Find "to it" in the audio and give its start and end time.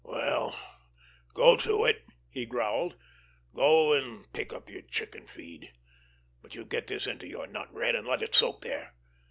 1.57-2.03